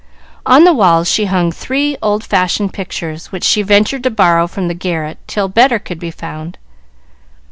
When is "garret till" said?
4.73-5.47